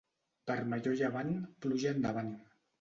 Vermellor 0.51 0.95
a 0.95 0.99
llevant, 1.03 1.31
pluja 1.67 1.95
endavant. 1.99 2.37